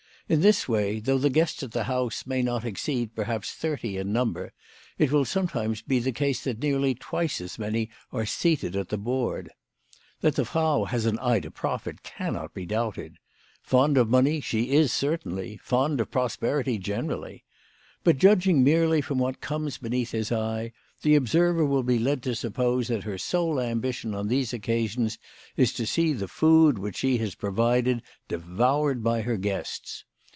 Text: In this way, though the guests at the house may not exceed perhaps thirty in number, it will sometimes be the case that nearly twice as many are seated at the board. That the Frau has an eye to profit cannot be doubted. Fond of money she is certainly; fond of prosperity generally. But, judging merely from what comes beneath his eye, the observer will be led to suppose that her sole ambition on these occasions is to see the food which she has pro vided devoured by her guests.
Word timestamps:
In 0.29 0.39
this 0.39 0.65
way, 0.65 1.01
though 1.01 1.17
the 1.17 1.29
guests 1.29 1.61
at 1.61 1.73
the 1.73 1.83
house 1.83 2.25
may 2.25 2.41
not 2.41 2.63
exceed 2.63 3.13
perhaps 3.13 3.51
thirty 3.51 3.97
in 3.97 4.13
number, 4.13 4.53
it 4.97 5.11
will 5.11 5.25
sometimes 5.25 5.81
be 5.81 5.99
the 5.99 6.13
case 6.13 6.41
that 6.45 6.59
nearly 6.61 6.95
twice 6.95 7.41
as 7.41 7.59
many 7.59 7.89
are 8.13 8.25
seated 8.25 8.73
at 8.77 8.87
the 8.87 8.97
board. 8.97 9.49
That 10.21 10.35
the 10.37 10.45
Frau 10.45 10.85
has 10.85 11.05
an 11.05 11.19
eye 11.19 11.41
to 11.41 11.51
profit 11.51 12.01
cannot 12.03 12.53
be 12.53 12.65
doubted. 12.65 13.17
Fond 13.61 13.97
of 13.97 14.07
money 14.07 14.39
she 14.39 14.71
is 14.71 14.93
certainly; 14.93 15.57
fond 15.57 15.99
of 15.99 16.09
prosperity 16.11 16.77
generally. 16.77 17.43
But, 18.05 18.17
judging 18.17 18.63
merely 18.63 19.01
from 19.01 19.17
what 19.17 19.41
comes 19.41 19.79
beneath 19.79 20.11
his 20.11 20.31
eye, 20.31 20.71
the 21.01 21.15
observer 21.15 21.65
will 21.65 21.83
be 21.83 21.99
led 21.99 22.23
to 22.23 22.35
suppose 22.35 22.87
that 22.87 23.03
her 23.03 23.17
sole 23.17 23.59
ambition 23.59 24.15
on 24.15 24.29
these 24.29 24.53
occasions 24.53 25.17
is 25.57 25.73
to 25.73 25.85
see 25.85 26.13
the 26.13 26.29
food 26.29 26.79
which 26.79 26.95
she 26.99 27.17
has 27.17 27.35
pro 27.35 27.51
vided 27.51 27.99
devoured 28.29 29.03
by 29.03 29.23
her 29.23 29.35
guests. 29.35 30.05